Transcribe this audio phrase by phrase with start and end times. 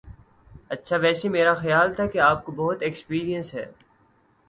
[0.69, 3.65] اچھا ویسے میرا خیال تھا کہ آپ کو بہت ایکسپیرینس ہے